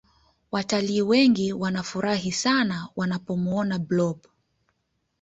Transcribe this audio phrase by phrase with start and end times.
[0.51, 4.17] Wataliii wengi wanafurahi sana wanapomuona blob